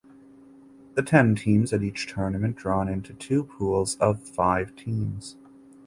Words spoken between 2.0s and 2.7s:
tournament